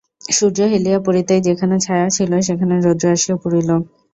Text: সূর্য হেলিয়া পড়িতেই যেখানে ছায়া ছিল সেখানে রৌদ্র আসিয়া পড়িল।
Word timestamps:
সূর্য 0.31 0.59
হেলিয়া 0.71 0.99
পড়িতেই 1.05 1.41
যেখানে 1.47 1.75
ছায়া 1.85 2.07
ছিল 2.09 2.31
সেখানে 2.47 2.75
রৌদ্র 2.77 3.05
আসিয়া 3.15 3.35
পড়িল। 3.43 3.69